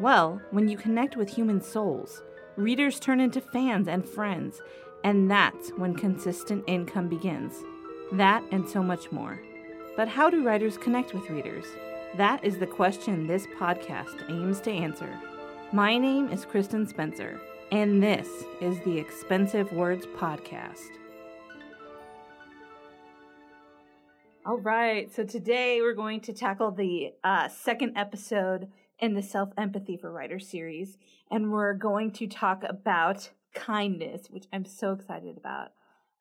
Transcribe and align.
Well, 0.00 0.42
when 0.50 0.68
you 0.68 0.76
connect 0.76 1.16
with 1.16 1.28
human 1.28 1.60
souls, 1.60 2.24
readers 2.56 2.98
turn 2.98 3.20
into 3.20 3.40
fans 3.40 3.86
and 3.86 4.04
friends, 4.04 4.60
and 5.04 5.30
that's 5.30 5.70
when 5.76 5.94
consistent 5.94 6.64
income 6.66 7.08
begins. 7.08 7.54
That 8.12 8.42
and 8.50 8.68
so 8.68 8.82
much 8.82 9.12
more. 9.12 9.40
But 9.96 10.08
how 10.08 10.30
do 10.30 10.42
writers 10.42 10.76
connect 10.76 11.14
with 11.14 11.30
readers? 11.30 11.66
That 12.16 12.44
is 12.44 12.58
the 12.58 12.66
question 12.66 13.28
this 13.28 13.46
podcast 13.56 14.28
aims 14.28 14.60
to 14.62 14.72
answer. 14.72 15.08
My 15.72 15.96
name 15.96 16.28
is 16.28 16.44
Kristen 16.44 16.88
Spencer, 16.88 17.40
and 17.70 18.02
this 18.02 18.26
is 18.60 18.80
the 18.80 18.98
Expensive 18.98 19.72
Words 19.72 20.06
Podcast. 20.06 20.90
All 24.44 24.58
right, 24.58 25.10
so 25.14 25.24
today 25.24 25.80
we're 25.80 25.94
going 25.94 26.20
to 26.22 26.32
tackle 26.32 26.72
the 26.72 27.14
uh, 27.22 27.48
second 27.48 27.96
episode 27.96 28.68
in 28.98 29.14
the 29.14 29.22
Self 29.22 29.50
Empathy 29.58 29.96
for 29.96 30.12
Writers 30.12 30.48
series, 30.48 30.98
and 31.30 31.50
we're 31.50 31.74
going 31.74 32.12
to 32.12 32.26
talk 32.26 32.62
about 32.68 33.30
kindness, 33.54 34.28
which 34.30 34.46
I'm 34.52 34.64
so 34.64 34.92
excited 34.92 35.36
about. 35.36 35.68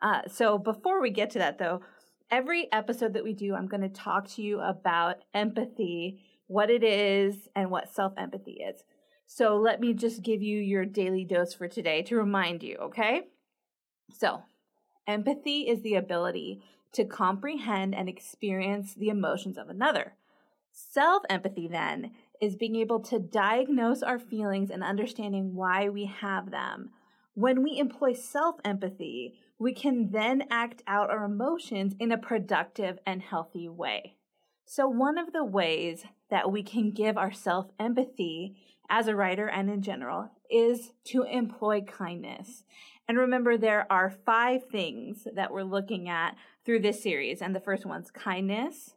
Uh, 0.02 0.22
so, 0.28 0.58
before 0.58 1.02
we 1.02 1.09
get 1.09 1.30
to 1.31 1.39
that, 1.39 1.59
though, 1.59 1.81
every 2.30 2.72
episode 2.72 3.14
that 3.14 3.23
we 3.23 3.33
do, 3.33 3.56
I'm 3.56 3.67
going 3.67 3.81
to 3.81 3.89
talk 3.89 4.28
to 4.31 4.42
you 4.42 4.59
about 4.59 5.17
empathy, 5.33 6.20
what 6.48 6.70
it 6.70 6.83
is, 6.83 7.48
and 7.56 7.70
what 7.70 7.94
self 7.94 8.14
empathy 8.17 8.61
is. 8.67 8.83
So, 9.28 9.55
let 9.58 9.80
me 9.80 9.94
just 9.94 10.23
give 10.23 10.42
you 10.42 10.59
your 10.59 10.86
daily 10.86 11.26
dose 11.26 11.53
for 11.53 11.67
today 11.67 12.02
to 12.03 12.16
remind 12.16 12.64
you, 12.64 12.78
okay? 12.78 13.28
So, 14.11 14.44
empathy 15.08 15.61
is 15.61 15.81
the 15.81 15.95
ability 15.95 16.61
to 16.94 17.05
comprehend 17.05 17.95
and 17.95 18.08
experience 18.08 18.94
the 18.94 19.09
emotions 19.09 19.58
of 19.58 19.70
another. 19.70 20.14
Self 20.72 21.23
empathy, 21.30 21.67
then, 21.67 22.11
is 22.42 22.56
being 22.56 22.76
able 22.76 23.00
to 23.00 23.20
diagnose 23.20 24.03
our 24.03 24.20
feelings 24.20 24.70
and 24.70 24.84
understanding 24.84 25.56
why 25.56 25.89
we 25.89 26.06
have 26.06 26.52
them. 26.52 26.89
When 27.36 27.64
we 27.64 27.80
employ 27.80 28.14
self 28.14 28.58
empathy, 28.64 29.36
we 29.58 29.73
can 29.73 30.12
then 30.12 30.44
act 30.52 30.84
out 30.88 31.09
our 31.09 31.23
emotions 31.23 31.95
in 32.00 32.11
a 32.11 32.17
productive 32.17 33.00
and 33.06 33.22
healthy 33.22 33.70
way. 33.70 34.16
So, 34.66 34.88
one 34.88 35.17
of 35.17 35.34
the 35.34 35.45
ways 35.45 36.06
that 36.30 36.52
we 36.52 36.64
can 36.64 36.92
give 36.92 37.17
our 37.17 37.31
self 37.31 37.67
empathy 37.80 38.56
as 38.89 39.08
a 39.08 39.16
writer 39.16 39.48
and 39.48 39.70
in 39.70 39.81
general 39.81 40.31
is 40.50 40.92
to 41.06 41.23
employ 41.23 41.81
kindness. 41.81 42.64
And 43.08 43.17
remember, 43.17 43.58
there 43.58 43.86
are 43.92 44.14
five 44.26 44.66
things 44.66 45.28
that 45.36 45.52
we're 45.52 45.64
looking 45.64 46.08
at 46.08 46.36
through 46.66 46.80
this 46.81 47.02
series. 47.04 47.42
And 47.42 47.56
the 47.56 47.59
first 47.59 47.86
one's 47.86 48.11
kindness, 48.11 48.95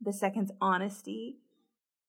the 0.00 0.12
second's 0.12 0.52
honesty, 0.60 1.38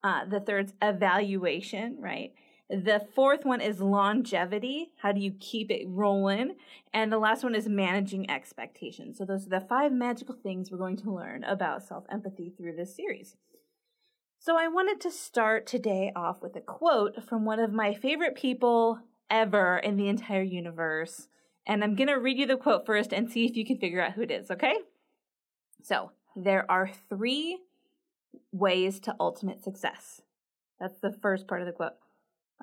uh, 0.04 0.26
the 0.26 0.40
third's 0.40 0.74
evaluation, 0.82 1.98
right? 2.00 2.34
The 2.70 3.04
fourth 3.16 3.46
one 3.46 3.62
is 3.62 3.82
longevity. 3.82 4.92
How 4.98 5.12
do 5.12 5.20
you 5.20 5.34
keep 5.40 5.72
it 5.72 5.88
rolling? 5.88 6.56
And 6.94 7.12
the 7.12 7.18
last 7.18 7.44
one 7.44 7.56
is 7.56 7.68
managing 7.68 8.30
expectations. 8.30 9.18
So, 9.18 9.26
those 9.26 9.48
are 9.48 9.50
the 9.50 9.66
five 9.66 9.92
magical 9.92 10.36
things 10.36 10.70
we're 10.70 10.78
going 10.78 10.98
to 10.98 11.12
learn 11.12 11.44
about 11.44 11.84
self 11.84 12.06
empathy 12.12 12.54
through 12.56 12.76
this 12.76 12.96
series. 12.96 13.36
So, 14.38 14.56
I 14.56 14.68
wanted 14.68 15.02
to 15.02 15.12
start 15.12 15.66
today 15.66 16.12
off 16.16 16.44
with 16.44 16.56
a 16.56 16.62
quote 16.62 17.24
from 17.24 17.44
one 17.44 17.60
of 17.60 17.74
my 17.74 17.96
favorite 17.96 18.36
people 18.36 19.00
ever 19.32 19.80
in 19.80 19.98
the 19.98 20.08
entire 20.08 20.44
universe. 20.44 21.28
And 21.66 21.84
I'm 21.84 21.96
going 21.96 22.08
to 22.08 22.20
read 22.20 22.38
you 22.38 22.46
the 22.46 22.56
quote 22.56 22.86
first 22.86 23.12
and 23.12 23.32
see 23.32 23.46
if 23.46 23.58
you 23.58 23.66
can 23.66 23.80
figure 23.80 24.02
out 24.02 24.14
who 24.14 24.22
it 24.22 24.32
is, 24.32 24.52
okay? 24.52 24.76
So, 25.82 26.12
there 26.36 26.70
are 26.70 26.92
three 27.10 27.58
ways 28.52 29.00
to 29.02 29.16
ultimate 29.20 29.64
success. 29.64 30.22
That's 30.80 31.00
the 31.00 31.12
first 31.12 31.48
part 31.48 31.62
of 31.62 31.68
the 31.68 31.74
quote. 31.74 31.94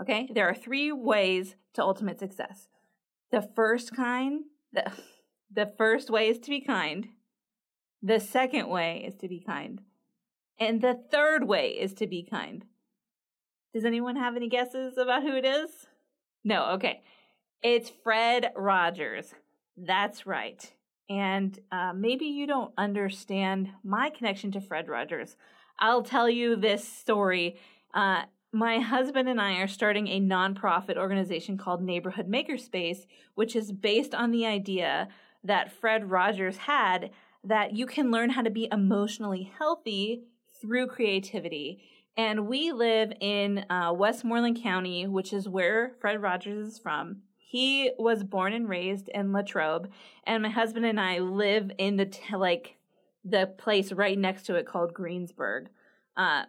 Okay, 0.01 0.29
there 0.33 0.49
are 0.49 0.55
three 0.55 0.93
ways 0.93 1.55
to 1.75 1.83
ultimate 1.83 2.19
success. 2.19 2.69
The 3.31 3.49
first 3.55 3.95
kind, 3.95 4.45
the, 4.73 4.91
the 5.53 5.73
first 5.79 6.11
way 6.11 6.29
is 6.29 6.39
to 6.41 6.51
be 6.51 6.61
kind. 6.61 7.09
The 8.03 8.21
second 8.21 8.69
way 8.69 9.05
is 9.07 9.17
to 9.17 9.29
be 9.29 9.41
kind. 9.41 9.81
And 10.59 10.81
the 10.81 10.99
third 11.11 11.47
way 11.47 11.71
is 11.71 11.93
to 11.95 12.07
be 12.07 12.27
kind. 12.29 12.65
Does 13.75 13.85
anyone 13.85 14.17
have 14.17 14.37
any 14.37 14.49
guesses 14.49 14.97
about 14.97 15.23
who 15.23 15.37
it 15.37 15.45
is? 15.45 15.71
No, 16.45 16.71
okay. 16.73 17.03
It's 17.63 17.91
Fred 17.91 18.53
Rogers. 18.55 19.35
That's 19.77 20.27
right. 20.27 20.73
And 21.11 21.59
uh, 21.71 21.93
maybe 21.95 22.27
you 22.27 22.47
don't 22.47 22.73
understand 22.79 23.71
my 23.85 24.11
connection 24.11 24.51
to 24.53 24.61
Fred 24.61 24.89
Rogers. 24.89 25.37
I'll 25.78 26.03
tell 26.03 26.28
you 26.28 26.56
this 26.56 26.87
story. 26.87 27.56
Uh, 27.92 28.22
my 28.53 28.78
husband 28.78 29.28
and 29.28 29.41
I 29.41 29.56
are 29.60 29.69
starting 29.69 30.09
a 30.09 30.20
nonprofit 30.20 30.97
organization 30.97 31.59
called 31.59 31.82
Neighborhood 31.82 32.28
Makerspace, 32.28 33.06
which 33.34 33.54
is 33.54 33.72
based 33.72 34.14
on 34.14 34.31
the 34.31 34.47
idea 34.47 35.09
that 35.44 35.72
Fred 35.72 36.10
Rogers 36.10 36.56
had 36.56 37.10
that 37.44 37.76
you 37.76 37.87
can 37.87 38.10
learn 38.10 38.31
how 38.31 38.42
to 38.42 38.50
be 38.50 38.69
emotionally 38.72 39.53
healthy 39.59 40.25
through 40.60 40.87
creativity. 40.87 41.82
And 42.16 42.48
we 42.48 42.72
live 42.72 43.12
in 43.20 43.66
uh, 43.69 43.93
Westmoreland 43.93 44.62
County, 44.62 45.06
which 45.06 45.32
is 45.32 45.48
where 45.48 45.93
Fred 46.00 46.22
Rogers 46.22 46.66
is 46.66 46.78
from. 46.78 47.22
He 47.37 47.93
was 47.98 48.25
born 48.25 48.53
and 48.53 48.69
raised 48.69 49.08
in 49.08 49.32
Latrobe, 49.32 49.91
and 50.25 50.43
my 50.43 50.48
husband 50.48 50.87
and 50.87 50.98
I 50.98 51.19
live 51.19 51.70
in 51.78 51.97
the 51.97 52.06
t- 52.06 52.34
like 52.34 52.76
the 53.28 53.47
place 53.59 53.92
right 53.92 54.19
next 54.19 54.44
to 54.47 54.54
it 54.54 54.66
called 54.66 54.94
Greensburg. 54.94 55.69
Uh, 56.16 56.44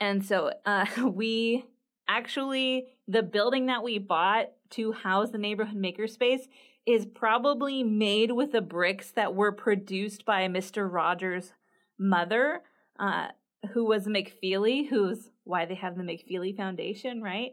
and 0.00 0.24
so 0.24 0.52
uh, 0.64 0.86
we 1.04 1.64
actually, 2.08 2.86
the 3.08 3.22
building 3.22 3.66
that 3.66 3.82
we 3.82 3.98
bought 3.98 4.46
to 4.70 4.92
house 4.92 5.30
the 5.30 5.38
neighborhood 5.38 5.76
makerspace 5.76 6.42
is 6.86 7.06
probably 7.06 7.82
made 7.82 8.32
with 8.32 8.52
the 8.52 8.60
bricks 8.60 9.10
that 9.12 9.34
were 9.34 9.52
produced 9.52 10.24
by 10.24 10.46
Mr. 10.46 10.90
Rogers' 10.90 11.52
mother, 11.98 12.62
uh, 12.98 13.28
who 13.72 13.84
was 13.84 14.06
McFeely, 14.06 14.88
who's 14.88 15.30
why 15.44 15.64
they 15.64 15.74
have 15.74 15.96
the 15.96 16.02
McFeely 16.02 16.56
Foundation, 16.56 17.22
right? 17.22 17.52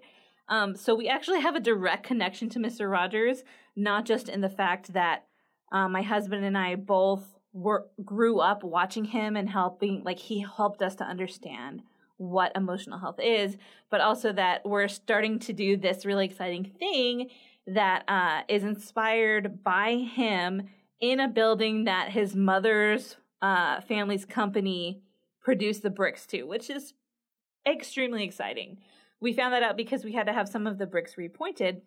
Um, 0.50 0.76
so 0.76 0.94
we 0.94 1.08
actually 1.08 1.42
have 1.42 1.56
a 1.56 1.60
direct 1.60 2.06
connection 2.06 2.50
to 2.50 2.60
Mr. 2.60 2.92
Rogers, 2.92 3.44
not 3.76 4.06
just 4.06 4.30
in 4.30 4.42
the 4.42 4.50
fact 4.50 4.94
that 4.94 5.26
uh, 5.72 5.88
my 5.88 6.02
husband 6.04 6.46
and 6.46 6.58
I 6.58 6.76
both 6.76 7.24
were 7.54 7.86
grew 8.04 8.40
up 8.40 8.64
watching 8.64 9.06
him 9.06 9.36
and 9.36 9.50
helping 9.50 10.04
like 10.04 10.20
he 10.20 10.46
helped 10.58 10.82
us 10.82 10.96
to 10.96 11.04
understand 11.04 11.84
what 12.18 12.52
emotional 12.56 13.00
health 13.00 13.20
is 13.20 13.58
but 13.90 14.02
also 14.02 14.34
that 14.34 14.66
we're 14.66 14.88
starting 14.88 15.40
to 15.40 15.54
do 15.54 15.78
this 15.78 16.06
really 16.06 16.26
exciting 16.26 16.64
thing 16.80 17.30
that 17.68 18.04
uh, 18.08 18.42
is 18.50 18.64
inspired 18.64 19.64
by 19.64 19.96
him 19.96 20.68
in 21.00 21.20
a 21.20 21.28
building 21.28 21.86
that 21.86 22.12
his 22.12 22.36
mother's 22.36 23.18
uh, 23.42 23.82
family's 23.82 24.26
company 24.26 25.02
produced 25.42 25.84
the 25.84 25.90
bricks 25.90 26.26
to 26.26 26.44
which 26.44 26.70
is 26.70 26.94
extremely 27.68 28.24
exciting. 28.24 28.78
We 29.20 29.34
found 29.34 29.54
that 29.54 29.64
out 29.64 29.78
because 29.78 30.04
we 30.04 30.14
had 30.14 30.28
to 30.28 30.34
have 30.34 30.50
some 30.50 30.68
of 30.68 30.78
the 30.78 30.86
bricks 30.86 31.16
repointed 31.16 31.82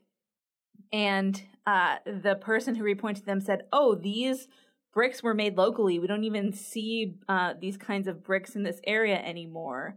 and 0.93 1.43
uh, 1.67 1.97
the 2.07 2.37
person 2.37 2.75
who 2.75 2.85
repointed 2.85 3.25
them 3.25 3.41
said 3.41 3.63
oh 3.73 3.95
these 3.95 4.49
bricks 4.97 5.23
were 5.23 5.35
made 5.35 5.59
locally. 5.59 5.99
We 5.99 6.07
don't 6.07 6.25
even 6.25 6.55
see 6.55 7.19
uh, 7.29 7.53
these 7.61 7.77
kinds 7.77 8.09
of 8.09 8.25
bricks 8.25 8.57
in 8.57 8.63
this 8.63 8.81
area 8.85 9.19
anymore. 9.19 9.95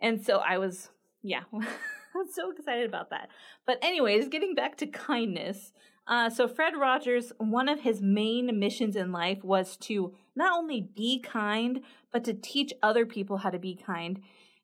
And 0.00 0.24
so 0.24 0.38
I 0.38 0.56
was, 0.56 0.88
yeah, 1.22 1.42
I'm 1.52 2.26
so 2.32 2.50
excited 2.50 2.88
about 2.88 3.10
that. 3.10 3.28
But, 3.66 3.78
anyways, 3.82 4.28
getting 4.28 4.54
back 4.54 4.78
to 4.78 4.86
kindness. 4.86 5.72
Uh, 6.08 6.30
so, 6.30 6.48
Fred 6.48 6.72
Rogers, 6.74 7.34
one 7.36 7.68
of 7.68 7.80
his 7.80 8.00
main 8.00 8.58
missions 8.58 8.96
in 8.96 9.12
life 9.12 9.44
was 9.44 9.76
to 9.76 10.14
not 10.34 10.56
only 10.56 10.88
be 10.96 11.20
kind, 11.20 11.82
but 12.10 12.24
to 12.24 12.32
teach 12.32 12.72
other 12.82 13.04
people 13.04 13.36
how 13.36 13.50
to 13.50 13.58
be 13.58 13.76
kind. 13.76 14.20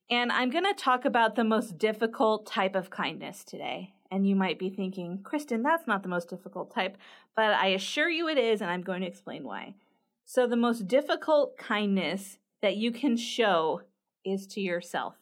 And 0.08 0.32
I'm 0.32 0.48
going 0.48 0.64
to 0.64 0.72
talk 0.72 1.04
about 1.04 1.36
the 1.36 1.44
most 1.44 1.76
difficult 1.76 2.46
type 2.46 2.74
of 2.74 2.88
kindness 2.88 3.44
today. 3.44 3.92
And 4.10 4.28
you 4.28 4.36
might 4.36 4.58
be 4.58 4.70
thinking, 4.70 5.20
Kristen, 5.22 5.62
that's 5.62 5.86
not 5.86 6.02
the 6.02 6.08
most 6.08 6.28
difficult 6.28 6.72
type, 6.72 6.96
but 7.34 7.52
I 7.52 7.68
assure 7.68 8.08
you 8.08 8.28
it 8.28 8.38
is, 8.38 8.60
and 8.60 8.70
I'm 8.70 8.82
going 8.82 9.00
to 9.00 9.06
explain 9.06 9.44
why. 9.44 9.74
So, 10.24 10.46
the 10.46 10.56
most 10.56 10.88
difficult 10.88 11.56
kindness 11.56 12.38
that 12.62 12.76
you 12.76 12.90
can 12.90 13.16
show 13.16 13.82
is 14.24 14.46
to 14.48 14.60
yourself. 14.60 15.14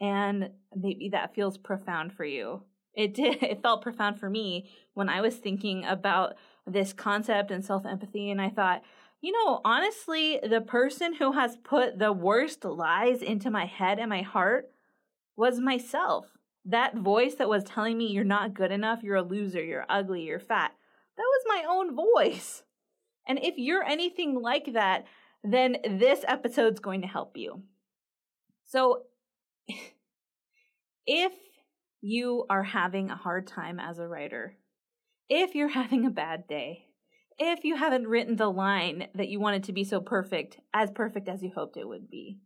And 0.00 0.50
maybe 0.74 1.10
that 1.10 1.34
feels 1.34 1.58
profound 1.58 2.12
for 2.12 2.24
you. 2.24 2.62
It 2.94 3.14
did. 3.14 3.42
It 3.42 3.62
felt 3.62 3.82
profound 3.82 4.18
for 4.18 4.30
me 4.30 4.70
when 4.94 5.08
I 5.08 5.20
was 5.20 5.36
thinking 5.36 5.84
about 5.84 6.34
this 6.66 6.92
concept 6.92 7.50
and 7.50 7.64
self 7.64 7.84
empathy. 7.86 8.30
And 8.30 8.40
I 8.40 8.50
thought, 8.50 8.82
you 9.20 9.32
know, 9.32 9.60
honestly, 9.64 10.40
the 10.42 10.60
person 10.60 11.14
who 11.14 11.32
has 11.32 11.56
put 11.58 11.98
the 11.98 12.12
worst 12.12 12.64
lies 12.64 13.20
into 13.20 13.50
my 13.50 13.66
head 13.66 13.98
and 13.98 14.08
my 14.08 14.22
heart 14.22 14.70
was 15.36 15.60
myself. 15.60 16.26
That 16.64 16.96
voice 16.96 17.36
that 17.36 17.48
was 17.48 17.64
telling 17.64 17.96
me 17.96 18.08
you're 18.08 18.24
not 18.24 18.54
good 18.54 18.70
enough, 18.70 19.02
you're 19.02 19.16
a 19.16 19.22
loser, 19.22 19.62
you're 19.62 19.86
ugly, 19.88 20.22
you're 20.22 20.38
fat. 20.38 20.72
That 21.16 21.22
was 21.22 21.44
my 21.46 21.64
own 21.68 21.96
voice. 21.96 22.62
And 23.26 23.38
if 23.38 23.54
you're 23.56 23.84
anything 23.84 24.40
like 24.40 24.72
that, 24.74 25.04
then 25.42 25.76
this 25.84 26.24
episode's 26.26 26.80
going 26.80 27.02
to 27.02 27.06
help 27.06 27.36
you. 27.36 27.62
So, 28.66 29.04
if 31.06 31.32
you 32.00 32.44
are 32.48 32.62
having 32.62 33.10
a 33.10 33.16
hard 33.16 33.46
time 33.46 33.80
as 33.80 33.98
a 33.98 34.06
writer, 34.06 34.56
if 35.28 35.54
you're 35.54 35.68
having 35.68 36.06
a 36.06 36.10
bad 36.10 36.46
day, 36.46 36.86
if 37.38 37.64
you 37.64 37.76
haven't 37.76 38.06
written 38.06 38.36
the 38.36 38.50
line 38.50 39.08
that 39.14 39.28
you 39.28 39.40
wanted 39.40 39.64
to 39.64 39.72
be 39.72 39.84
so 39.84 40.00
perfect, 40.00 40.58
as 40.74 40.90
perfect 40.90 41.28
as 41.28 41.42
you 41.42 41.50
hoped 41.54 41.76
it 41.76 41.88
would 41.88 42.10
be, 42.10 42.38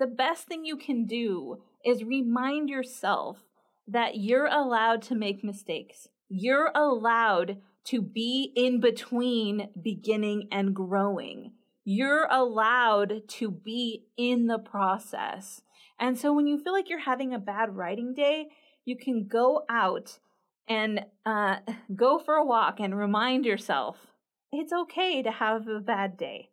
the 0.00 0.06
best 0.06 0.48
thing 0.48 0.64
you 0.64 0.76
can 0.76 1.04
do 1.04 1.58
is 1.84 2.02
remind 2.02 2.70
yourself 2.70 3.44
that 3.86 4.16
you're 4.16 4.46
allowed 4.46 5.02
to 5.02 5.14
make 5.14 5.44
mistakes. 5.44 6.08
You're 6.28 6.72
allowed 6.74 7.58
to 7.84 8.00
be 8.00 8.50
in 8.56 8.80
between 8.80 9.68
beginning 9.80 10.48
and 10.50 10.74
growing. 10.74 11.52
You're 11.84 12.26
allowed 12.30 13.28
to 13.28 13.50
be 13.50 14.06
in 14.16 14.46
the 14.46 14.58
process. 14.58 15.62
And 15.98 16.18
so 16.18 16.32
when 16.32 16.46
you 16.46 16.58
feel 16.58 16.72
like 16.72 16.88
you're 16.88 17.00
having 17.00 17.34
a 17.34 17.38
bad 17.38 17.76
writing 17.76 18.14
day, 18.14 18.48
you 18.86 18.96
can 18.96 19.28
go 19.28 19.64
out 19.68 20.18
and 20.66 21.04
uh, 21.26 21.56
go 21.94 22.18
for 22.18 22.34
a 22.34 22.44
walk 22.44 22.80
and 22.80 22.96
remind 22.96 23.44
yourself 23.44 24.06
it's 24.50 24.72
okay 24.72 25.22
to 25.22 25.30
have 25.30 25.68
a 25.68 25.80
bad 25.80 26.16
day. 26.16 26.48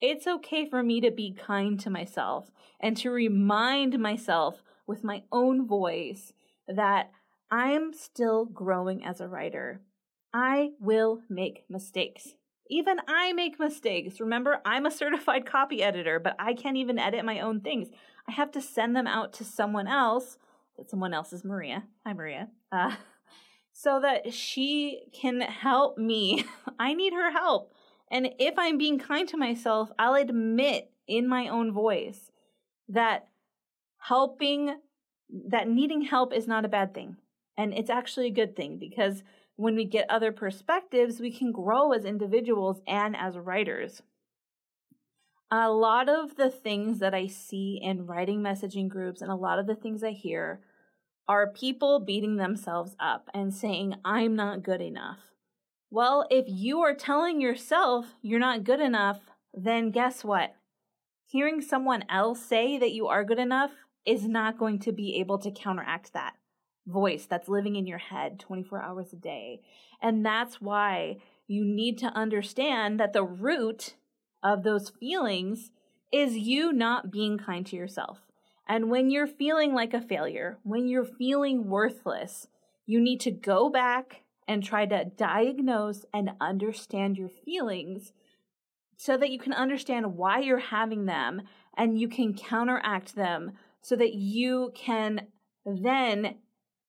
It's 0.00 0.26
okay 0.26 0.68
for 0.68 0.82
me 0.82 1.00
to 1.00 1.10
be 1.10 1.32
kind 1.32 1.78
to 1.80 1.90
myself 1.90 2.50
and 2.80 2.96
to 2.98 3.10
remind 3.10 3.98
myself 3.98 4.62
with 4.86 5.02
my 5.02 5.22
own 5.32 5.66
voice 5.66 6.32
that 6.68 7.10
I'm 7.50 7.92
still 7.92 8.44
growing 8.44 9.04
as 9.04 9.20
a 9.20 9.28
writer. 9.28 9.80
I 10.32 10.70
will 10.78 11.22
make 11.28 11.64
mistakes. 11.68 12.34
Even 12.70 12.98
I 13.08 13.32
make 13.32 13.58
mistakes. 13.58 14.20
Remember, 14.20 14.60
I'm 14.64 14.86
a 14.86 14.90
certified 15.02 15.46
copy 15.46 15.82
editor, 15.82 16.20
but 16.20 16.36
I 16.38 16.54
can't 16.54 16.76
even 16.76 16.98
edit 16.98 17.24
my 17.24 17.40
own 17.40 17.60
things. 17.60 17.88
I 18.28 18.32
have 18.32 18.52
to 18.52 18.60
send 18.60 18.94
them 18.94 19.06
out 19.06 19.32
to 19.34 19.44
someone 19.44 19.88
else. 19.88 20.38
That 20.76 20.90
someone 20.90 21.12
else 21.12 21.32
is 21.32 21.44
Maria. 21.44 21.84
Hi, 22.06 22.12
Maria. 22.12 22.48
Uh, 22.70 22.94
so 23.72 24.00
that 24.00 24.32
she 24.32 25.06
can 25.12 25.40
help 25.40 25.98
me. 25.98 26.44
I 26.78 26.94
need 26.94 27.14
her 27.14 27.32
help. 27.32 27.72
And 28.10 28.30
if 28.38 28.54
I'm 28.58 28.78
being 28.78 28.98
kind 28.98 29.28
to 29.28 29.36
myself, 29.36 29.90
I'll 29.98 30.14
admit 30.14 30.90
in 31.06 31.28
my 31.28 31.48
own 31.48 31.72
voice 31.72 32.30
that 32.88 33.28
helping, 33.98 34.76
that 35.48 35.68
needing 35.68 36.02
help 36.02 36.32
is 36.32 36.46
not 36.46 36.64
a 36.64 36.68
bad 36.68 36.94
thing. 36.94 37.16
And 37.56 37.74
it's 37.74 37.90
actually 37.90 38.26
a 38.26 38.32
good 38.32 38.56
thing 38.56 38.78
because 38.78 39.22
when 39.56 39.74
we 39.74 39.84
get 39.84 40.08
other 40.08 40.30
perspectives, 40.30 41.20
we 41.20 41.32
can 41.32 41.50
grow 41.50 41.92
as 41.92 42.04
individuals 42.04 42.80
and 42.86 43.16
as 43.16 43.36
writers. 43.36 44.02
A 45.50 45.70
lot 45.70 46.08
of 46.08 46.36
the 46.36 46.50
things 46.50 47.00
that 47.00 47.14
I 47.14 47.26
see 47.26 47.80
in 47.82 48.06
writing 48.06 48.40
messaging 48.40 48.88
groups 48.88 49.20
and 49.20 49.30
a 49.30 49.36
lot 49.36 49.58
of 49.58 49.66
the 49.66 49.74
things 49.74 50.04
I 50.04 50.12
hear 50.12 50.60
are 51.26 51.52
people 51.52 52.00
beating 52.00 52.36
themselves 52.36 52.94
up 53.00 53.28
and 53.34 53.52
saying, 53.52 53.96
I'm 54.04 54.36
not 54.36 54.62
good 54.62 54.80
enough. 54.80 55.18
Well, 55.90 56.26
if 56.30 56.44
you 56.48 56.80
are 56.80 56.94
telling 56.94 57.40
yourself 57.40 58.06
you're 58.20 58.38
not 58.38 58.64
good 58.64 58.80
enough, 58.80 59.20
then 59.54 59.90
guess 59.90 60.22
what? 60.22 60.54
Hearing 61.24 61.62
someone 61.62 62.04
else 62.10 62.44
say 62.44 62.78
that 62.78 62.92
you 62.92 63.06
are 63.06 63.24
good 63.24 63.38
enough 63.38 63.70
is 64.04 64.26
not 64.26 64.58
going 64.58 64.78
to 64.80 64.92
be 64.92 65.16
able 65.16 65.38
to 65.38 65.50
counteract 65.50 66.12
that 66.12 66.34
voice 66.86 67.26
that's 67.26 67.48
living 67.48 67.76
in 67.76 67.86
your 67.86 67.98
head 67.98 68.38
24 68.38 68.82
hours 68.82 69.12
a 69.12 69.16
day. 69.16 69.60
And 70.00 70.24
that's 70.24 70.60
why 70.60 71.18
you 71.46 71.64
need 71.64 71.98
to 71.98 72.06
understand 72.06 73.00
that 73.00 73.12
the 73.12 73.24
root 73.24 73.94
of 74.42 74.62
those 74.62 74.90
feelings 74.90 75.70
is 76.12 76.36
you 76.36 76.72
not 76.72 77.10
being 77.10 77.38
kind 77.38 77.66
to 77.66 77.76
yourself. 77.76 78.18
And 78.66 78.90
when 78.90 79.10
you're 79.10 79.26
feeling 79.26 79.74
like 79.74 79.94
a 79.94 80.00
failure, 80.00 80.58
when 80.62 80.88
you're 80.88 81.04
feeling 81.04 81.68
worthless, 81.68 82.46
you 82.86 83.00
need 83.00 83.20
to 83.20 83.30
go 83.30 83.70
back 83.70 84.22
and 84.48 84.64
try 84.64 84.86
to 84.86 85.04
diagnose 85.04 86.06
and 86.12 86.30
understand 86.40 87.18
your 87.18 87.28
feelings 87.28 88.12
so 88.96 89.16
that 89.16 89.30
you 89.30 89.38
can 89.38 89.52
understand 89.52 90.16
why 90.16 90.40
you're 90.40 90.58
having 90.58 91.04
them 91.04 91.42
and 91.76 92.00
you 92.00 92.08
can 92.08 92.34
counteract 92.34 93.14
them 93.14 93.52
so 93.80 93.94
that 93.94 94.14
you 94.14 94.72
can 94.74 95.26
then 95.64 96.36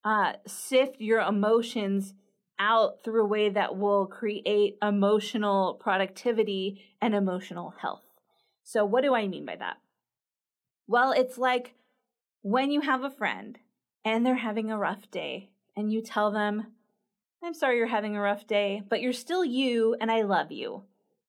uh, 0.03 0.33
sift 0.47 0.95
your 0.99 1.19
emotions 1.19 2.13
out 2.59 3.03
through 3.03 3.23
a 3.23 3.27
way 3.27 3.49
that 3.49 3.77
will 3.77 4.07
create 4.07 4.77
emotional 4.81 5.75
productivity 5.75 6.81
and 7.01 7.13
emotional 7.13 7.73
health. 7.81 8.03
So, 8.63 8.85
what 8.85 9.03
do 9.03 9.15
I 9.15 9.27
mean 9.27 9.45
by 9.45 9.55
that? 9.57 9.77
Well, 10.87 11.11
it's 11.11 11.37
like 11.37 11.75
when 12.41 12.71
you 12.71 12.81
have 12.81 13.03
a 13.03 13.09
friend 13.09 13.57
and 14.03 14.25
they're 14.25 14.35
having 14.35 14.71
a 14.71 14.77
rough 14.77 15.09
day 15.11 15.49
and 15.75 15.91
you 15.91 16.01
tell 16.01 16.31
them, 16.31 16.67
I'm 17.41 17.53
sorry 17.53 17.77
you're 17.77 17.87
having 17.87 18.17
a 18.17 18.21
rough 18.21 18.47
day, 18.47 18.83
but 18.89 19.01
you're 19.01 19.13
still 19.13 19.45
you 19.45 19.95
and 20.01 20.11
I 20.11 20.23
love 20.23 20.51
you. 20.51 20.83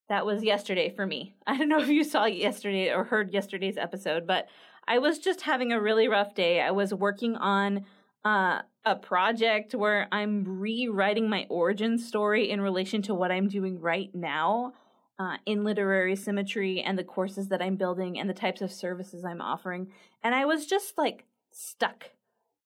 That 0.08 0.26
was 0.26 0.42
yesterday 0.42 0.92
for 0.94 1.06
me. 1.06 1.36
I 1.46 1.56
don't 1.56 1.68
know 1.68 1.80
if 1.80 1.88
you 1.88 2.02
saw 2.02 2.24
yesterday 2.24 2.92
or 2.92 3.04
heard 3.04 3.32
yesterday's 3.32 3.76
episode, 3.76 4.26
but 4.26 4.48
I 4.88 4.98
was 4.98 5.18
just 5.18 5.42
having 5.42 5.72
a 5.72 5.80
really 5.80 6.08
rough 6.08 6.34
day. 6.34 6.60
I 6.60 6.72
was 6.72 6.92
working 6.92 7.36
on 7.36 7.84
uh, 8.24 8.62
a 8.84 8.96
project 8.96 9.74
where 9.74 10.08
I'm 10.10 10.58
rewriting 10.58 11.28
my 11.28 11.46
origin 11.48 11.96
story 11.96 12.50
in 12.50 12.60
relation 12.60 13.02
to 13.02 13.14
what 13.14 13.30
I'm 13.30 13.46
doing 13.46 13.80
right 13.80 14.12
now 14.12 14.72
uh, 15.20 15.36
in 15.46 15.64
literary 15.64 16.16
symmetry 16.16 16.80
and 16.80 16.98
the 16.98 17.04
courses 17.04 17.48
that 17.48 17.62
I'm 17.62 17.76
building 17.76 18.18
and 18.18 18.28
the 18.28 18.34
types 18.34 18.62
of 18.62 18.72
services 18.72 19.24
I'm 19.24 19.40
offering. 19.40 19.92
And 20.24 20.34
I 20.34 20.44
was 20.44 20.66
just 20.66 20.98
like 20.98 21.24
stuck. 21.52 22.10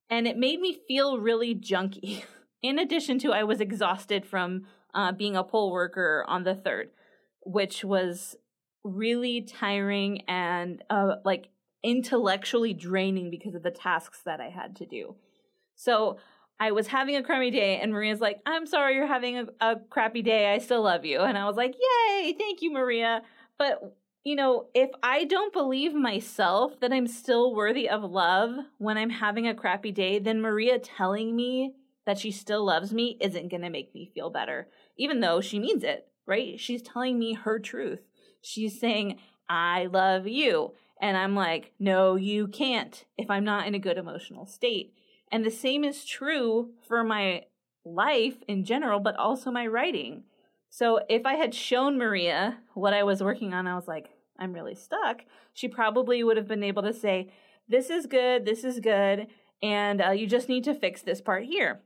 And 0.08 0.26
it 0.26 0.38
made 0.38 0.60
me 0.60 0.78
feel 0.88 1.18
really 1.18 1.54
junky. 1.54 2.24
in 2.64 2.78
addition 2.78 3.18
to, 3.18 3.32
I 3.32 3.44
was 3.44 3.60
exhausted 3.60 4.24
from 4.24 4.64
uh, 4.94 5.12
being 5.12 5.36
a 5.36 5.44
poll 5.44 5.70
worker 5.70 6.24
on 6.26 6.44
the 6.44 6.54
third, 6.54 6.88
which 7.42 7.84
was 7.84 8.36
really 8.82 9.42
tiring 9.42 10.22
and 10.22 10.82
uh, 10.88 11.16
like 11.26 11.50
intellectually 11.82 12.72
draining 12.72 13.28
because 13.30 13.54
of 13.54 13.62
the 13.62 13.70
tasks 13.70 14.22
that 14.24 14.40
I 14.40 14.48
had 14.48 14.76
to 14.76 14.86
do. 14.86 15.14
So 15.74 16.16
I 16.58 16.70
was 16.70 16.86
having 16.86 17.16
a 17.16 17.22
crummy 17.22 17.50
day, 17.50 17.80
and 17.80 17.92
Maria's 17.92 18.20
like, 18.20 18.40
I'm 18.46 18.64
sorry 18.64 18.94
you're 18.94 19.06
having 19.06 19.36
a, 19.36 19.46
a 19.60 19.76
crappy 19.90 20.22
day. 20.22 20.50
I 20.50 20.56
still 20.56 20.82
love 20.82 21.04
you. 21.04 21.20
And 21.20 21.36
I 21.36 21.44
was 21.44 21.56
like, 21.56 21.74
Yay, 21.74 22.32
thank 22.32 22.62
you, 22.62 22.72
Maria. 22.72 23.20
But 23.58 23.94
you 24.24 24.36
know, 24.36 24.68
if 24.74 24.88
I 25.02 25.24
don't 25.24 25.52
believe 25.52 25.92
myself 25.92 26.80
that 26.80 26.94
I'm 26.94 27.08
still 27.08 27.54
worthy 27.54 27.90
of 27.90 28.02
love 28.04 28.56
when 28.78 28.96
I'm 28.96 29.10
having 29.10 29.46
a 29.46 29.54
crappy 29.54 29.92
day, 29.92 30.18
then 30.18 30.40
Maria 30.40 30.78
telling 30.78 31.36
me 31.36 31.74
that 32.06 32.18
she 32.18 32.30
still 32.30 32.64
loves 32.64 32.92
me 32.92 33.16
isn't 33.20 33.48
going 33.48 33.62
to 33.62 33.70
make 33.70 33.94
me 33.94 34.10
feel 34.14 34.30
better, 34.30 34.68
even 34.96 35.20
though 35.20 35.40
she 35.40 35.58
means 35.58 35.82
it, 35.82 36.08
right? 36.26 36.58
She's 36.60 36.82
telling 36.82 37.18
me 37.18 37.34
her 37.34 37.58
truth. 37.58 38.00
She's 38.40 38.78
saying, 38.78 39.18
I 39.48 39.86
love 39.86 40.26
you. 40.26 40.72
And 41.00 41.16
I'm 41.16 41.34
like, 41.34 41.72
no, 41.78 42.16
you 42.16 42.46
can't 42.46 43.04
if 43.18 43.30
I'm 43.30 43.44
not 43.44 43.66
in 43.66 43.74
a 43.74 43.78
good 43.78 43.98
emotional 43.98 44.46
state. 44.46 44.94
And 45.32 45.44
the 45.44 45.50
same 45.50 45.84
is 45.84 46.04
true 46.04 46.70
for 46.86 47.02
my 47.02 47.44
life 47.84 48.36
in 48.46 48.64
general, 48.64 49.00
but 49.00 49.16
also 49.16 49.50
my 49.50 49.66
writing. 49.66 50.24
So 50.70 51.00
if 51.08 51.26
I 51.26 51.34
had 51.34 51.54
shown 51.54 51.98
Maria 51.98 52.58
what 52.74 52.94
I 52.94 53.02
was 53.02 53.22
working 53.22 53.52
on, 53.54 53.66
I 53.66 53.74
was 53.74 53.88
like, 53.88 54.10
I'm 54.38 54.52
really 54.52 54.74
stuck, 54.74 55.24
she 55.52 55.68
probably 55.68 56.24
would 56.24 56.36
have 56.36 56.48
been 56.48 56.64
able 56.64 56.82
to 56.82 56.92
say, 56.92 57.30
This 57.68 57.90
is 57.90 58.06
good, 58.06 58.44
this 58.44 58.64
is 58.64 58.80
good, 58.80 59.28
and 59.62 60.02
uh, 60.02 60.10
you 60.10 60.26
just 60.26 60.48
need 60.48 60.64
to 60.64 60.74
fix 60.74 61.02
this 61.02 61.20
part 61.20 61.44
here. 61.44 61.80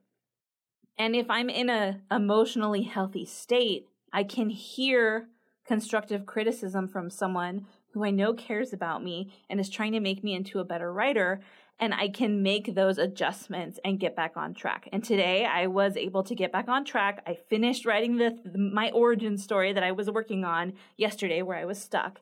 And 0.99 1.15
if 1.15 1.31
I'm 1.31 1.49
in 1.49 1.71
a 1.71 2.01
emotionally 2.11 2.83
healthy 2.83 3.25
state, 3.25 3.87
I 4.13 4.25
can 4.25 4.51
hear 4.51 5.29
constructive 5.67 6.27
criticism 6.27 6.89
from 6.89 7.11
someone 7.11 7.67
who 7.93 8.05
I 8.05 8.11
know 8.11 8.33
cares 8.35 8.73
about 8.73 9.05
me 9.05 9.33
and 9.49 9.61
is 9.61 9.71
trying 9.71 9.93
to 9.93 10.01
make 10.01 10.25
me 10.25 10.35
into 10.35 10.59
a 10.59 10.65
better 10.65 10.93
writer 10.93 11.41
and 11.81 11.95
I 11.95 12.09
can 12.09 12.43
make 12.43 12.75
those 12.75 12.99
adjustments 12.99 13.79
and 13.85 14.01
get 14.01 14.17
back 14.17 14.37
on 14.37 14.53
track. 14.53 14.89
And 14.93 15.05
today 15.05 15.45
I 15.45 15.69
was 15.69 15.97
able 15.97 16.25
to 16.25 16.35
get 16.35 16.51
back 16.51 16.69
on 16.69 16.85
track. 16.85 17.23
I 17.27 17.39
finished 17.49 17.87
writing 17.87 18.17
the 18.17 18.37
my 18.57 18.91
origin 18.91 19.39
story 19.39 19.73
that 19.73 19.85
I 19.85 19.93
was 19.93 20.11
working 20.11 20.45
on 20.45 20.73
yesterday 20.97 21.43
where 21.43 21.57
I 21.57 21.65
was 21.65 21.81
stuck. 21.81 22.21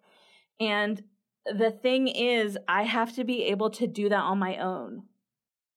And 0.61 1.02
the 1.47 1.71
thing 1.71 2.09
is, 2.09 2.59
I 2.68 2.83
have 2.83 3.14
to 3.14 3.25
be 3.25 3.45
able 3.45 3.71
to 3.71 3.87
do 3.87 4.09
that 4.09 4.21
on 4.21 4.38
my 4.38 4.59
own. 4.59 5.04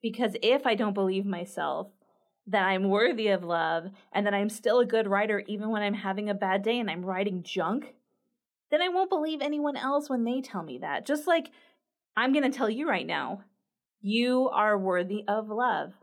Because 0.01 0.36
if 0.41 0.65
I 0.65 0.75
don't 0.75 0.94
believe 0.94 1.25
myself, 1.25 1.88
that 2.50 2.65
I'm 2.65 2.89
worthy 2.89 3.29
of 3.29 3.44
love 3.44 3.86
and 4.12 4.25
that 4.25 4.34
I'm 4.34 4.50
still 4.50 4.79
a 4.79 4.86
good 4.86 5.08
writer 5.08 5.44
even 5.48 5.70
when 5.70 5.82
I'm 5.82 5.94
having 5.94 6.29
a 6.29 6.34
bad 6.34 6.63
day 6.63 6.79
and 6.79 6.89
I'm 6.89 7.06
writing 7.06 7.44
junk, 7.44 7.94
then 8.72 8.82
I 8.82 8.89
won't 8.89 9.10
believe 9.10 9.41
anyone 9.41 9.77
else 9.77 10.10
when 10.10 10.24
they 10.24 10.41
tell 10.41 10.63
me 10.63 10.79
that. 10.79 11.06
Just 11.06 11.27
like 11.27 11.51
I'm 12.18 12.34
going 12.34 12.50
to 12.50 12.56
tell 12.56 12.70
you 12.70 12.89
right 12.89 13.06
now, 13.06 13.44
you 14.01 14.50
are 14.50 14.77
worthy 14.77 15.24
of 15.27 15.50
love. 15.50 15.94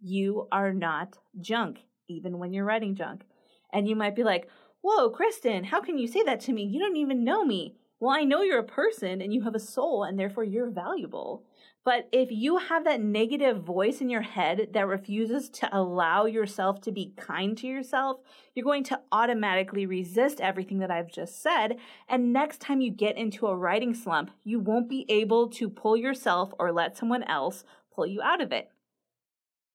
You 0.00 0.48
are 0.50 0.72
not 0.72 1.18
junk, 1.40 1.78
even 2.08 2.38
when 2.38 2.52
you're 2.52 2.64
writing 2.64 2.94
junk. 2.94 3.24
And 3.72 3.88
you 3.88 3.96
might 3.96 4.16
be 4.16 4.24
like, 4.24 4.48
Whoa, 4.82 5.10
Kristen, 5.10 5.64
how 5.64 5.80
can 5.80 5.98
you 5.98 6.06
say 6.06 6.22
that 6.22 6.40
to 6.42 6.52
me? 6.52 6.62
You 6.62 6.78
don't 6.78 6.96
even 6.96 7.24
know 7.24 7.44
me. 7.44 7.74
Well, 7.98 8.14
I 8.14 8.24
know 8.24 8.42
you're 8.42 8.60
a 8.60 8.64
person 8.64 9.20
and 9.20 9.32
you 9.34 9.42
have 9.42 9.54
a 9.54 9.60
soul, 9.60 10.04
and 10.04 10.18
therefore 10.18 10.44
you're 10.44 10.70
valuable. 10.70 11.44
But 11.86 12.08
if 12.10 12.32
you 12.32 12.56
have 12.56 12.82
that 12.82 13.00
negative 13.00 13.62
voice 13.62 14.00
in 14.00 14.10
your 14.10 14.22
head 14.22 14.70
that 14.72 14.88
refuses 14.88 15.48
to 15.50 15.68
allow 15.70 16.26
yourself 16.26 16.80
to 16.80 16.90
be 16.90 17.12
kind 17.16 17.56
to 17.58 17.68
yourself, 17.68 18.18
you're 18.56 18.64
going 18.64 18.82
to 18.84 19.00
automatically 19.12 19.86
resist 19.86 20.40
everything 20.40 20.80
that 20.80 20.90
I've 20.90 21.12
just 21.12 21.40
said. 21.40 21.76
And 22.08 22.32
next 22.32 22.60
time 22.60 22.80
you 22.80 22.90
get 22.90 23.16
into 23.16 23.46
a 23.46 23.54
writing 23.54 23.94
slump, 23.94 24.32
you 24.42 24.58
won't 24.58 24.88
be 24.88 25.06
able 25.08 25.48
to 25.50 25.70
pull 25.70 25.96
yourself 25.96 26.52
or 26.58 26.72
let 26.72 26.96
someone 26.98 27.22
else 27.22 27.62
pull 27.94 28.04
you 28.04 28.20
out 28.20 28.40
of 28.40 28.50
it. 28.50 28.68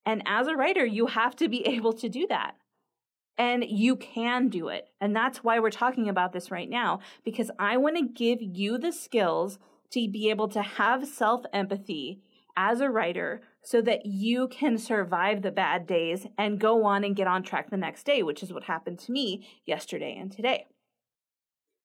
And 0.05 0.21
as 0.25 0.47
a 0.47 0.57
writer, 0.57 0.85
you 0.85 1.05
have 1.05 1.37
to 1.37 1.47
be 1.47 1.65
able 1.65 1.93
to 1.93 2.09
do 2.09 2.27
that. 2.27 2.55
And 3.37 3.63
you 3.63 3.95
can 3.95 4.49
do 4.49 4.67
it. 4.67 4.89
And 4.99 5.15
that's 5.15 5.45
why 5.45 5.59
we're 5.59 5.69
talking 5.69 6.09
about 6.09 6.33
this 6.33 6.51
right 6.51 6.69
now, 6.69 6.99
because 7.23 7.51
I 7.57 7.77
want 7.77 7.95
to 7.95 8.03
give 8.03 8.41
you 8.41 8.77
the 8.77 8.91
skills 8.91 9.59
to 9.91 10.07
be 10.09 10.29
able 10.29 10.47
to 10.49 10.61
have 10.61 11.07
self 11.07 11.43
empathy 11.53 12.21
as 12.57 12.81
a 12.81 12.89
writer 12.89 13.41
so 13.63 13.81
that 13.81 14.05
you 14.05 14.47
can 14.47 14.77
survive 14.77 15.41
the 15.41 15.51
bad 15.51 15.85
days 15.87 16.27
and 16.37 16.59
go 16.59 16.83
on 16.83 17.03
and 17.03 17.15
get 17.15 17.27
on 17.27 17.43
track 17.43 17.69
the 17.69 17.77
next 17.77 18.03
day, 18.03 18.23
which 18.23 18.43
is 18.43 18.51
what 18.51 18.63
happened 18.63 18.99
to 18.99 19.11
me 19.11 19.47
yesterday 19.65 20.17
and 20.19 20.31
today. 20.31 20.65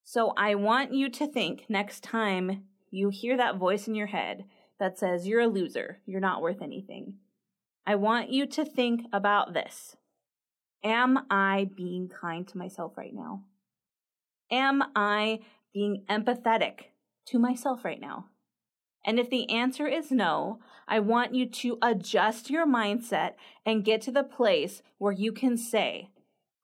So 0.02 0.32
I 0.36 0.54
want 0.54 0.94
you 0.94 1.10
to 1.10 1.26
think 1.26 1.64
next 1.68 2.02
time 2.02 2.64
you 2.90 3.10
hear 3.10 3.36
that 3.36 3.56
voice 3.56 3.88
in 3.88 3.94
your 3.94 4.06
head 4.06 4.44
that 4.78 4.98
says 4.98 5.26
you're 5.26 5.40
a 5.40 5.48
loser, 5.48 5.98
you're 6.06 6.20
not 6.20 6.40
worth 6.40 6.62
anything. 6.62 7.14
I 7.86 7.96
want 7.96 8.30
you 8.30 8.46
to 8.46 8.64
think 8.64 9.02
about 9.12 9.52
this. 9.52 9.96
Am 10.82 11.26
I 11.30 11.68
being 11.76 12.08
kind 12.08 12.46
to 12.48 12.58
myself 12.58 12.96
right 12.96 13.14
now? 13.14 13.44
Am 14.50 14.82
I 14.94 15.40
being 15.72 16.04
empathetic 16.08 16.86
to 17.26 17.38
myself 17.38 17.84
right 17.84 18.00
now? 18.00 18.26
And 19.04 19.20
if 19.20 19.30
the 19.30 19.48
answer 19.50 19.86
is 19.86 20.10
no, 20.10 20.58
I 20.88 20.98
want 20.98 21.34
you 21.34 21.46
to 21.46 21.78
adjust 21.80 22.50
your 22.50 22.66
mindset 22.66 23.34
and 23.64 23.84
get 23.84 24.00
to 24.02 24.10
the 24.10 24.24
place 24.24 24.82
where 24.98 25.12
you 25.12 25.32
can 25.32 25.56
say, 25.56 26.10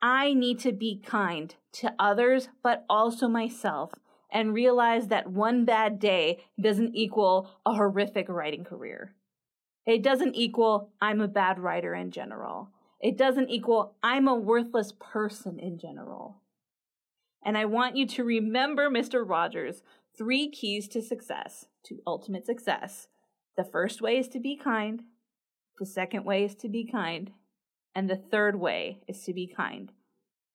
I 0.03 0.35
need 0.35 0.59
to 0.61 0.73
be 0.73 1.01
kind 1.01 1.55
to 1.75 1.95
others, 1.99 2.49
but 2.63 2.85
also 2.91 3.29
myself, 3.29 3.93
and 4.33 4.53
realize 4.53 5.07
that 5.09 5.31
one 5.31 5.65
bad 5.65 6.01
day 6.01 6.45
doesn't 6.61 6.97
equal 6.97 7.49
a 7.65 7.75
horrific 7.75 8.29
writing 8.29 8.65
career. 8.65 9.15
It 9.87 10.03
doesn't 10.03 10.35
equal 10.35 10.91
I'm 11.01 11.21
a 11.21 11.29
bad 11.29 11.61
writer 11.61 11.95
in 11.95 12.11
general. 12.11 12.71
It 13.01 13.17
doesn't 13.17 13.51
equal 13.51 13.95
I'm 14.03 14.27
a 14.27 14.35
worthless 14.35 14.93
person 14.99 15.59
in 15.59 15.79
general. 15.79 16.41
And 17.45 17.59
I 17.59 17.65
want 17.65 17.97
you 17.97 18.07
to 18.07 18.25
remember 18.25 18.89
Mr. 18.89 19.29
Rogers' 19.29 19.83
three 20.17 20.51
keys 20.51 20.89
to 20.89 21.03
success, 21.03 21.67
to 21.85 22.01
ultimate 22.07 22.47
success. 22.47 23.09
The 23.57 23.65
first 23.65 24.01
way 24.01 24.19
is 24.19 24.29
to 24.29 24.41
be 24.41 24.57
kind. 24.57 25.03
The 25.79 25.87
second 25.87 26.25
way 26.25 26.45
is 26.45 26.55
to 26.57 26.69
be 26.69 26.87
kind. 26.87 27.33
And 27.95 28.09
the 28.09 28.17
third 28.17 28.59
way 28.59 29.01
is 29.09 29.23
to 29.25 29.33
be 29.33 29.47
kind. 29.47 29.93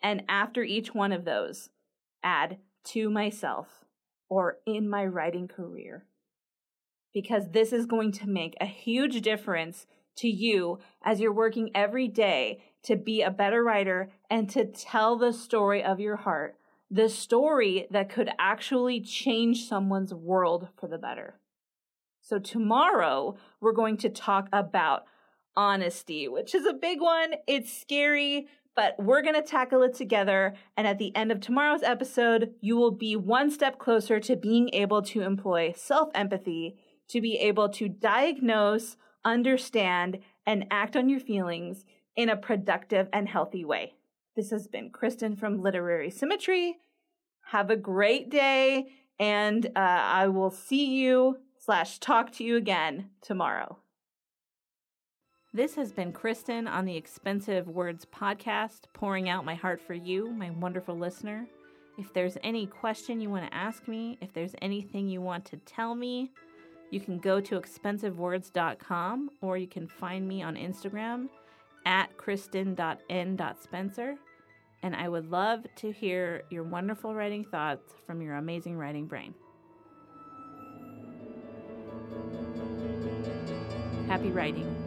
And 0.02 0.24
after 0.30 0.64
each 0.64 0.94
one 0.94 1.12
of 1.12 1.26
those, 1.26 1.70
add 2.24 2.58
to 2.86 3.10
myself 3.10 3.86
or 4.30 4.58
in 4.66 4.90
my 4.90 5.06
writing 5.06 5.48
career. 5.48 6.06
Because 7.14 7.52
this 7.52 7.74
is 7.74 7.86
going 7.86 8.12
to 8.14 8.28
make 8.28 8.56
a 8.60 8.66
huge 8.66 9.22
difference 9.22 9.88
to 10.18 10.28
you 10.28 10.80
as 11.04 11.20
you're 11.20 11.34
working 11.34 11.72
every 11.74 12.08
day 12.08 12.64
to 12.84 12.96
be 12.96 13.22
a 13.22 13.32
better 13.32 13.64
writer 13.64 14.12
and 14.30 14.50
to 14.50 14.66
tell 14.66 15.18
the 15.18 15.34
story 15.34 15.84
of 15.84 16.00
your 16.00 16.18
heart, 16.18 16.56
the 16.90 17.10
story 17.10 17.88
that 17.92 18.10
could 18.10 18.30
actually 18.40 19.02
change 19.02 19.68
someone's 19.68 20.14
world 20.14 20.70
for 20.80 20.88
the 20.88 20.98
better. 20.98 21.40
So, 22.22 22.40
tomorrow 22.40 23.38
we're 23.62 23.74
going 23.74 23.98
to 23.98 24.10
talk 24.10 24.50
about 24.52 25.06
honesty, 25.56 26.28
which 26.28 26.54
is 26.54 26.66
a 26.66 26.74
big 26.74 27.02
one. 27.02 27.36
It's 27.48 27.72
scary, 27.72 28.48
but 28.76 28.96
we're 29.00 29.22
going 29.22 29.36
to 29.36 29.42
tackle 29.42 29.84
it 29.84 29.96
together. 29.96 30.54
And 30.76 30.86
at 30.86 31.00
the 31.00 31.16
end 31.16 31.32
of 31.32 31.40
tomorrow's 31.40 31.84
episode, 31.84 32.54
you 32.62 32.76
will 32.76 32.92
be 32.92 33.16
one 33.16 33.50
step 33.50 33.80
closer 33.80 34.20
to 34.20 34.36
being 34.36 34.70
able 34.74 35.02
to 35.04 35.22
employ 35.22 35.74
self 35.76 36.10
empathy, 36.14 36.78
to 37.10 37.22
be 37.22 37.38
able 37.38 37.70
to 37.70 37.90
diagnose 37.90 38.98
understand, 39.28 40.20
and 40.46 40.66
act 40.72 40.96
on 40.96 41.10
your 41.10 41.20
feelings 41.20 41.86
in 42.16 42.30
a 42.30 42.38
productive 42.38 43.08
and 43.12 43.28
healthy 43.28 43.66
way. 43.66 43.94
This 44.38 44.52
has 44.52 44.68
been 44.68 44.92
Kristen 44.92 45.36
from 45.36 45.64
Literary 45.64 46.12
Symmetry. 46.12 46.78
Have 47.46 47.72
a 47.72 47.76
great 47.76 48.30
day, 48.30 48.90
and 49.20 49.66
uh, 49.66 49.80
I 49.80 50.28
will 50.28 50.52
see 50.52 51.00
you 51.00 51.40
slash 51.58 51.98
talk 51.98 52.32
to 52.34 52.44
you 52.44 52.56
again 52.56 53.10
tomorrow. 53.20 53.80
This 55.56 55.74
has 55.74 55.92
been 55.92 56.12
Kristen 56.12 56.68
on 56.68 56.86
the 56.86 56.96
Expensive 56.96 57.68
Words 57.68 58.06
podcast, 58.06 58.82
pouring 58.94 59.28
out 59.28 59.44
my 59.44 59.56
heart 59.56 59.82
for 59.82 59.96
you, 59.96 60.30
my 60.30 60.52
wonderful 60.52 60.96
listener. 60.96 61.48
If 61.98 62.14
there's 62.14 62.38
any 62.44 62.68
question 62.68 63.20
you 63.20 63.32
want 63.32 63.50
to 63.50 63.58
ask 63.58 63.88
me, 63.88 64.20
if 64.22 64.34
there's 64.34 64.54
anything 64.62 65.10
you 65.10 65.20
want 65.20 65.46
to 65.46 65.58
tell 65.66 65.96
me, 65.96 66.32
you 66.92 67.00
can 67.00 67.18
go 67.18 67.42
to 67.42 67.60
expensivewords.com 67.60 69.32
or 69.42 69.58
you 69.58 69.68
can 69.68 69.88
find 69.88 70.28
me 70.28 70.44
on 70.44 70.56
Instagram 70.56 71.28
at 71.88 72.16
kristen.n.spencer. 72.18 74.18
And 74.88 74.96
I 74.96 75.10
would 75.10 75.30
love 75.30 75.66
to 75.76 75.92
hear 75.92 76.44
your 76.50 76.64
wonderful 76.64 77.14
writing 77.14 77.44
thoughts 77.44 77.92
from 78.06 78.22
your 78.22 78.36
amazing 78.36 78.78
writing 78.78 79.06
brain. 79.06 79.34
Happy 84.08 84.30
writing. 84.30 84.87